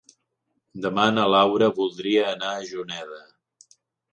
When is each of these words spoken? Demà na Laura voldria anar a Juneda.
Demà 0.85 1.03
na 1.17 1.27
Laura 1.35 1.67
voldria 1.81 2.25
anar 2.31 2.55
a 2.55 2.65
Juneda. 2.73 3.21